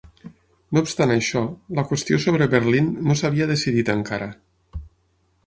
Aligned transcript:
No 0.77 0.81
obstant 0.85 1.13
això, 1.15 1.43
la 1.81 1.83
qüestió 1.91 2.19
sobre 2.23 2.47
Berlín 2.55 2.89
no 3.09 3.19
s'havia 3.21 3.49
decidit 3.53 3.93
encara. 3.97 4.33